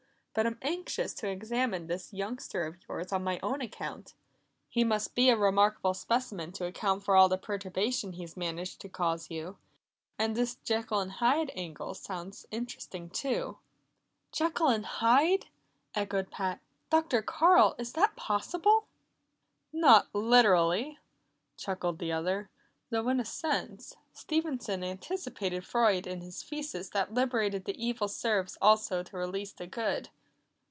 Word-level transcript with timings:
But 0.33 0.47
I'm 0.47 0.57
anxious 0.61 1.13
to 1.15 1.27
examine 1.27 1.87
this 1.87 2.13
youngster 2.13 2.65
of 2.65 2.77
yours 2.87 3.11
on 3.11 3.21
my 3.21 3.37
own 3.43 3.59
account; 3.59 4.13
he 4.69 4.85
must 4.85 5.13
be 5.13 5.27
a 5.27 5.35
remarkable 5.35 5.93
specimen 5.93 6.53
to 6.53 6.63
account 6.63 7.03
for 7.03 7.17
all 7.17 7.27
the 7.27 7.37
perturbation 7.37 8.13
he's 8.13 8.37
managed 8.37 8.79
to 8.79 8.87
cause 8.87 9.29
you. 9.29 9.57
And 10.17 10.33
this 10.33 10.55
Jekyll 10.63 11.01
and 11.01 11.11
Hyde 11.11 11.51
angle 11.53 11.93
sounds 11.95 12.45
interesting, 12.49 13.09
too." 13.09 13.57
"Jekyll 14.31 14.69
and 14.69 14.85
Hyde!" 14.85 15.47
echoed 15.95 16.31
Pat. 16.31 16.61
"Dr. 16.89 17.21
Carl, 17.21 17.75
is 17.77 17.91
that 17.91 18.15
possible?" 18.15 18.87
"Not 19.73 20.07
literally," 20.15 20.97
chuckled 21.57 21.99
the 21.99 22.13
other, 22.13 22.49
"though 22.89 23.09
in 23.09 23.19
a 23.19 23.25
sense, 23.25 23.97
Stevenson 24.13 24.81
anticipated 24.81 25.65
Freud 25.65 26.07
in 26.07 26.21
his 26.21 26.41
thesis 26.41 26.87
that 26.91 27.13
liberating 27.13 27.63
the 27.63 27.75
evil 27.77 28.07
serves 28.07 28.57
also 28.61 29.03
to 29.03 29.17
release 29.17 29.51
the 29.51 29.67
good." 29.67 30.07